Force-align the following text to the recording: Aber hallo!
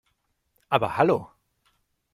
Aber 0.67 0.97
hallo! 0.97 1.29